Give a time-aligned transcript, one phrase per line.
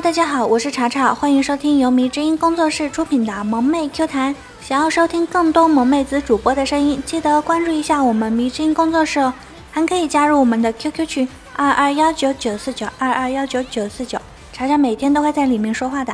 [0.00, 4.34] 大家好，我是查查，欢迎收听由迷之音工作室出品的萌妹 Q 弹。
[4.60, 9.32] 想要收听更多萌妹子主播的声音，记得关注一下我们迷之音工作室哦，
[9.70, 14.18] 还可以加入我们的 QQ 群二二幺九九四九二二幺九九四九，
[14.52, 16.12] 查查每天都会在里面说话的。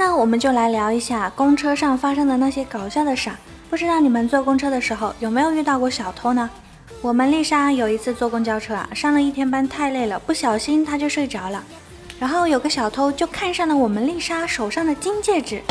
[0.00, 3.30] 呢，我们就来聊一下公车上发生的那些搞笑的事。
[3.68, 6.48] 不知道你们坐公车的时候有没有遇到过小偷呢？
[7.02, 11.62] 我们丽莎有一次坐公交车啊，上了一天班太累了，不小心她就睡着了。
[12.18, 15.62] 然后有个小偷就看上了我们丽莎手上的金戒指，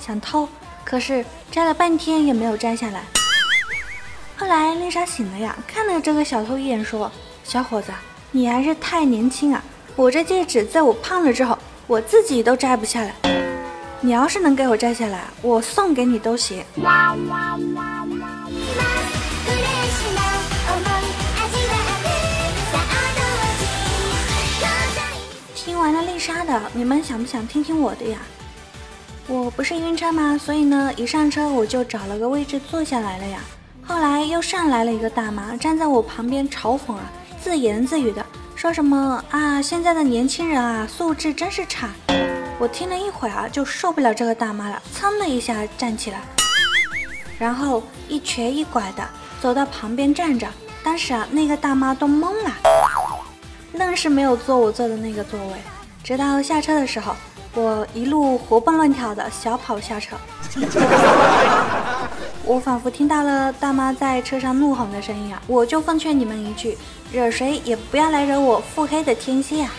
[0.00, 0.48] 想偷，
[0.82, 3.02] 可是摘了半天也没有摘下来。
[4.38, 7.12] 后来丽莎醒了呀，看了这个小偷一眼，说
[7.44, 7.92] ：“小伙子，
[8.30, 9.62] 你还是太年轻啊！
[9.96, 13.14] 我这戒指在我胖了之后。”我自己都摘不下来，
[14.00, 16.64] 你要是能给我摘下来，我送给你都行。
[25.54, 28.16] 听完了丽莎的，你们想不想听听我的呀？
[29.26, 30.38] 我不是晕车吗？
[30.38, 33.40] 所以呢，一上车我就找了个位置坐下来了呀。
[33.86, 38.24] 后来又上来了一个大妈，站在我旁边嘲讽啊，自言自语的。
[38.64, 39.60] 说什么啊？
[39.60, 41.90] 现在的年轻人啊，素质真是差。
[42.58, 46.22] 我听了一会儿啊，就受不了这个大妈了，噌的一下站起来，
[47.38, 49.06] 然后一瘸一拐的
[49.38, 50.48] 走到旁边站着。
[50.82, 52.50] 当时啊，那个大妈都懵了，
[53.74, 55.56] 愣是没有坐我坐的那个座位。
[56.02, 57.14] 直到下车的时候，
[57.52, 60.16] 我一路活蹦乱跳的小跑下车。
[62.46, 65.40] 我仿佛听到了大妈在车上怒吼的声音啊！
[65.46, 66.76] 我就奉劝你们一句：
[67.10, 69.72] 惹谁也不要来惹我腹黑的天蝎啊！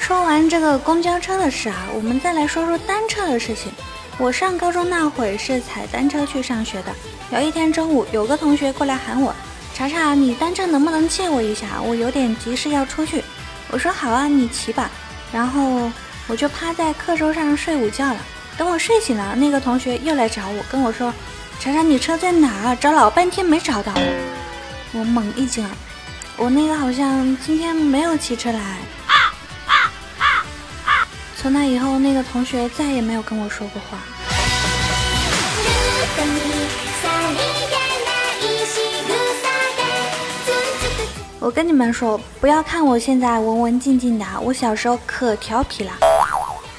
[0.00, 3.70] 说完这个公交车的事啊，我们再来说说单车的事情。
[4.18, 6.92] 我上高中那会是踩单车去上学的。
[7.30, 9.32] 有一天中午，有个同学过来喊我。
[9.74, 11.82] 查查，你单车能不能借我一下？
[11.82, 13.24] 我有点急事要出去。
[13.70, 14.88] 我说好啊，你骑吧。
[15.32, 15.90] 然后
[16.28, 18.16] 我就趴在课桌上睡午觉了。
[18.56, 21.12] 等我睡醒了，那个同学又来找我，跟我说
[21.58, 22.72] ：“查查，你车在哪？
[22.76, 23.92] 找老半天没找到。”
[24.94, 25.68] 我猛一惊，
[26.36, 28.78] 我那个好像今天没有骑车来。
[31.36, 33.98] 从那以后，那个同学再也没有跟我说过话。
[41.44, 45.92] 我跟你们说，不要看我现在文文静静的，我小时候可调皮了。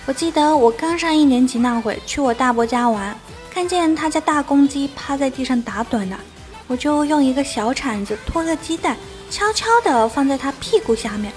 [0.08, 3.16] 我记得我刚上一年级那会，去我大伯家玩，
[3.52, 6.18] 看见他家大公鸡趴在地上打盹呢，
[6.66, 8.98] 我就用一个小铲子托个鸡蛋，
[9.30, 11.32] 悄悄地放在他屁股下面。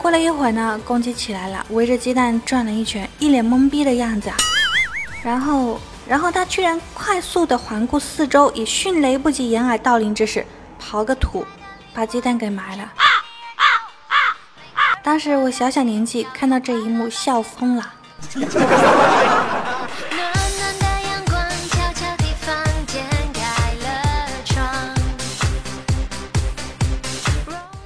[0.00, 4.30] 过了一会儿呢，公鸡起来了，围着鸡蛋转了一圈，一脸懵逼的样子。
[5.22, 5.78] 然后，
[6.08, 10.46] 然后他居然快速地环顾四周，以迅雷不及掩耳盗铃之势
[10.80, 11.44] 刨个土。
[11.96, 12.92] 把鸡蛋给埋了。
[15.02, 17.90] 当时我小小年纪，看到这一幕笑疯了。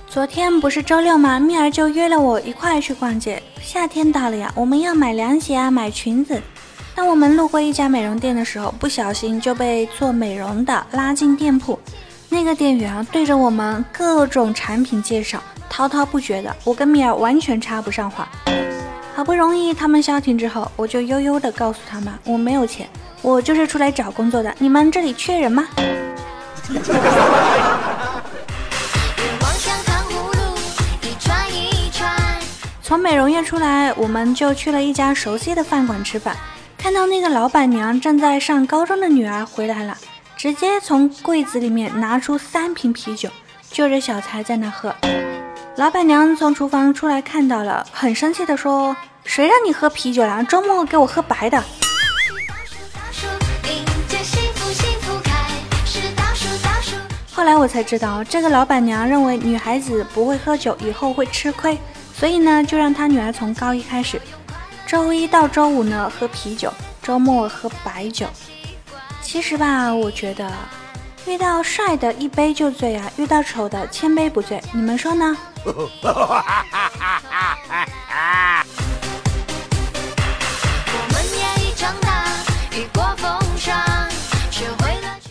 [0.08, 1.38] 昨天不是周六吗？
[1.38, 3.40] 蜜儿就约了我一块去逛街。
[3.62, 6.42] 夏天到了呀，我们要买凉鞋啊，买裙子。
[6.96, 11.78] 当我们路过一家美容店的时候，不小心就被做美容的拉进店铺。
[12.32, 18.28] 那个店员啊，对着我们各种产品介绍，滔滔不绝的，我跟米儿完全插不上话。
[19.16, 22.88] 好不容易他们消停之后，我就悠悠的告诉他们，我没有钱，
[23.20, 24.54] 我就是出来找工作的。
[24.58, 25.66] 你们这里缺人吗？
[32.80, 36.36] 从美容院出来，我们就去了一家熟悉的饭馆吃饭，
[36.78, 39.96] 看到那个老板娘正在上高中的女儿回来了。
[40.40, 43.28] 直接从柜子里面拿出三瓶啤酒，
[43.70, 44.96] 就着小菜在那喝。
[45.76, 50.42] 老板娘从厨房出来看到了，很生气的说：“谁让你喝啤酒了？
[50.44, 51.62] 周末给我喝白的。”
[57.30, 61.76] 后来我才知道，这个老板娘认为女孩子不会喝酒，以后会吃亏，
[62.14, 64.18] 所以呢，就让她女儿从高一开始，
[64.86, 66.72] 周一到周五呢喝啤酒，
[67.02, 68.26] 周末喝白酒。
[69.22, 70.50] 其实吧，我觉得
[71.26, 75.36] 遇到帅的一杯就醉啊，遇到丑的千杯不醉，你们说呢？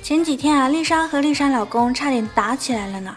[0.02, 3.16] 前几天啊，丽莎和丽莎老公差点打起来了呢。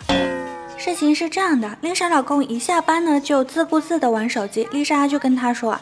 [0.77, 5.79] 事情是这样的，丽莎老公一下班呢就自顾自的玩手机，丽莎就跟他说：“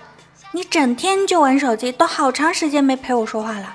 [0.53, 3.75] 你整天就玩手机，都好长时间没陪我说话了。”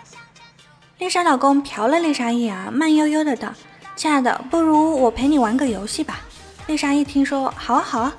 [0.97, 3.49] 丽莎老公瞟了丽莎一眼，慢悠悠的道
[3.97, 6.21] ：“亲爱的，不如我陪你玩个游戏吧。”
[6.67, 8.15] 丽莎一听说，好啊好啊，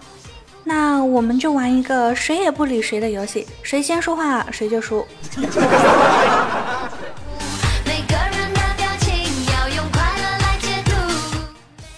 [0.62, 5.06] 那我们就玩一个谁也不理谁的游戏，谁先说话谁就输。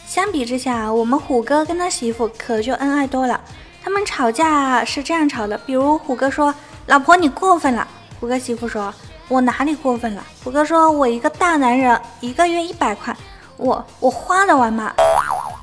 [0.06, 3.40] 相比之下，我们虎哥跟他媳妇可就恩爱多了。
[3.82, 6.54] 他们吵架是这样吵的，比如虎哥说
[6.86, 7.88] ：“老婆你过分了。”
[8.20, 8.94] 虎哥媳妇说
[9.28, 13.14] ：“我哪里过分了？”虎哥说：“我一个大男人，一个月一百块，
[13.56, 14.92] 我我花得完吗？”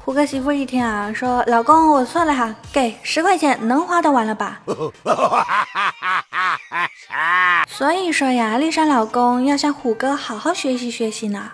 [0.05, 4.59] 虎哥媳妇一听啊，说：“老公我错了哈，给十块钱能花得完了吧？”
[7.67, 11.51] 所以说呀，丽莎老公要向虎哥好好学习学习呢。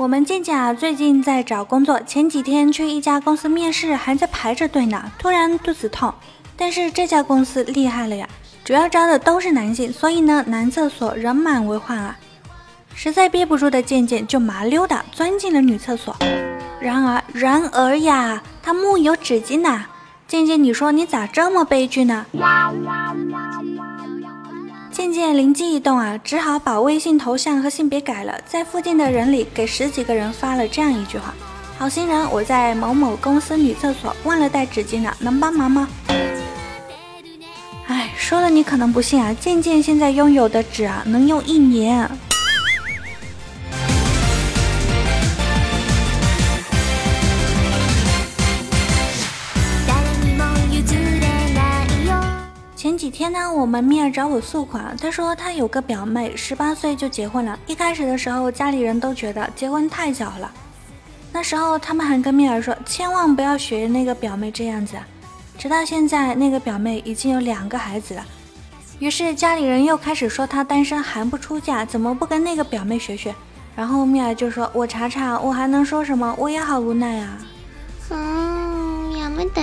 [0.00, 2.00] 我们静静啊，最近在找工作。
[2.00, 5.12] 前几天去一家公司面试，还在排着队呢。
[5.18, 6.14] 突然肚子痛，
[6.56, 8.26] 但是这家公司厉害了呀，
[8.64, 12.16] 主要招的都是男性，所以呢，男厕所人满为患啊。
[12.94, 16.16] 实在憋不住的健健就麻溜的钻进了女厕所。
[16.80, 19.84] 然而，然而呀，他木有纸巾呐。
[20.26, 22.24] 健健，你说你咋这么悲剧呢？
[25.00, 31.32] 渐渐灵机一动啊，只好把微信头像和性别改了，在附近的人里给十几个人发了这样一句话
[31.78, 35.88] ：“好心人，我在某某公司女厕所忘了带纸巾了，能帮忙吗？”
[37.88, 42.06] 哎，说了你可能不信啊，渐渐现在拥有的纸啊，能用一年。
[53.00, 53.50] 几天呢？
[53.50, 57.58] 我们蜜儿找我诉苦，她说她有个表妹，十八岁就结婚了。
[57.66, 60.52] 一开始的时候，家里人都觉得结婚太早了。
[61.32, 64.96] 那时候他们还跟蜜儿说，千万不要学那个表妹这样子。
[65.56, 68.22] 直到现在，那个表妹已经有两个孩子了。
[68.98, 73.34] 于是家里人又开始说她单身还不出嫁，怎么不跟那个表妹学学？
[73.74, 76.34] 然后蜜儿就说：“我查查，我还能说什么？
[76.36, 77.38] 我也好无奈啊。”
[78.12, 79.62] 嗯，也没得。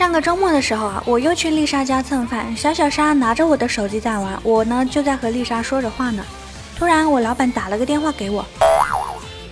[0.00, 6.24] 上个周末的时候啊，我又去丽莎家蹭饭，小小莎拿着我的手机在玩，我呢就在和丽莎说着话呢。
[6.74, 8.42] 突然，我老板打了个电话给我，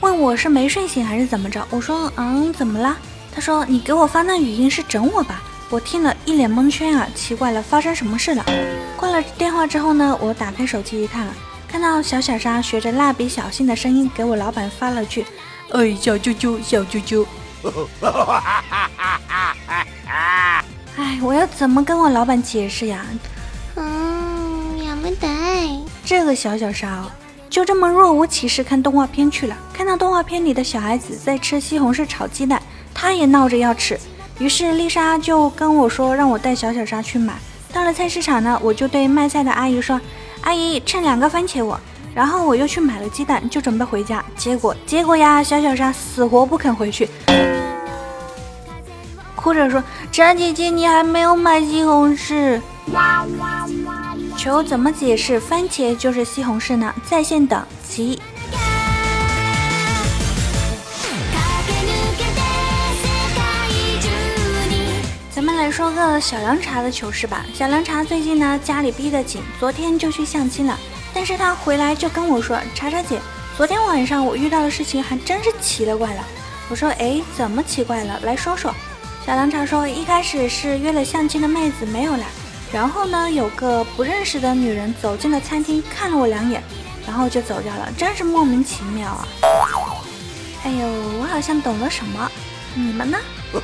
[0.01, 1.63] 问我是没睡醒还是怎么着。
[1.69, 2.97] 我说，嗯，怎么了？
[3.31, 5.43] 他说，你给我发那语音是整我吧？
[5.69, 8.43] 我听了一脸蒙圈啊，奇怪了，发生什么事了？
[8.97, 11.29] 挂了电话之后呢，我打开手机一看，
[11.71, 15.27] 看到小小莎学着蜡笔小新的声音给我老板发了句，
[15.73, 17.27] 哎，小啾啾，小啾啾。
[21.19, 23.05] 哎，我要怎么跟我老板解释呀？
[23.75, 25.27] 嗯，也没得。
[26.05, 27.05] 这个小小沙
[27.51, 29.57] 就这么若无其事看动画片去了。
[29.73, 32.63] 看到动画片里的小孩子在吃西红柿炒鸡蛋，
[32.95, 33.99] 他也闹着要吃。
[34.39, 37.35] 于是丽莎就跟我说，让我带小小沙去买。
[37.73, 40.01] 到了菜市场呢，我就对卖菜的阿姨说
[40.43, 41.79] ：“阿姨，称两个番茄我。”
[42.15, 44.25] 然后我又去买了鸡蛋，就准备回家。
[44.37, 47.09] 结果，结果呀，小小沙死活不肯回去。
[49.49, 52.61] 哭着说：“张姐姐，你还没有买西红柿。”
[54.37, 56.95] 求怎么解释番茄就是西红柿呢？
[57.09, 58.21] 在线等，急。
[65.31, 67.43] 咱们来说个小凉茶的糗事吧。
[67.55, 70.79] 小凉茶最近呢家里逼得紧，昨天就去相亲了，
[71.15, 73.19] 但是他回来就跟我说：“茶茶姐，
[73.57, 76.23] 昨天晚上我遇到的事情还真是奇了怪了。”
[76.69, 78.21] 我说：“哎，怎么奇怪了？
[78.25, 78.71] 来说说。”
[79.29, 82.25] 小凉茶说：“一开始是约了相亲的妹子没有来，
[82.73, 86.63] 然后呢，有个不认识的女人走进了餐厅，看了我两眼，
[87.07, 89.29] 然后就走掉了，真是莫名其妙啊！”
[90.65, 90.79] 哎呦，
[91.21, 92.27] 我好像懂了什么，
[92.73, 93.19] 你们呢？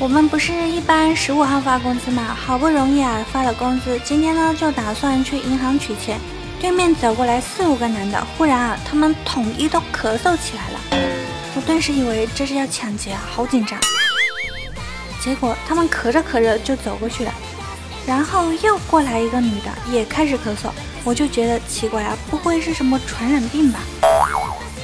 [0.00, 2.34] 我们不是一般十五号发工资吗？
[2.34, 6.18] 好不容易啊发了工资，今天呢就打算去银行取钱。
[6.60, 10.80] 对面走过来四五个男的，忽然啊，他们统一都咳嗽起来了。
[11.54, 13.78] 我顿时以为这是要抢劫啊，好紧张。
[15.22, 17.32] 结果他们咳着咳着就走过去了，
[18.06, 20.70] 然后又过来一个女的，也开始咳嗽。
[21.04, 23.80] 我就觉得奇怪啊，不会是什么传染病吧？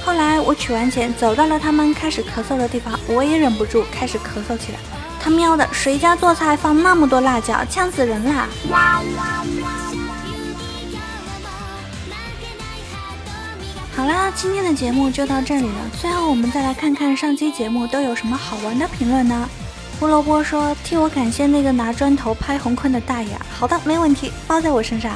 [0.04, 4.78] 后来我取完钱，走到了他们开始咳嗽的地方，我也忍不住开始咳嗽起来。
[5.20, 8.46] 他喵的，谁家做菜放那么多辣椒，呛死人啦！
[13.96, 15.90] 好啦，今天的节目就到这里了。
[16.00, 19.48] 最后，我们再来看看上期节目都有什么好玩的评论呢？
[20.00, 25.12] 胡萝卜说：“替我感谢那个拿砖头拍红坤的大爷。”好的，没问题，包在我身上。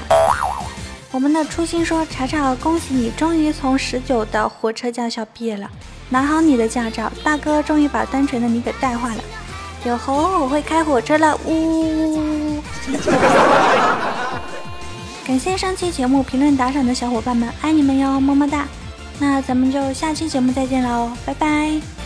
[1.11, 5.68] 我们的初心说：“查查，恭喜你，终于从十九的火车驾校毕业了，
[6.08, 9.23] 拿好你的驾照，大哥终于把单纯的你给带坏了。”
[9.85, 12.62] 有猴，我会开火车了，呜！
[15.28, 18.66] 感谢上期节目评论打赏的小伙伴们，爱你们哟，么么哒！
[19.18, 21.98] 那咱们就下期节目再见喽，拜拜。